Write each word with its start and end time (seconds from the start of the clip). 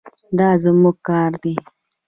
دا 0.37 0.49
زموږ 0.63 0.95
کار 1.07 1.31
دی. 1.43 1.53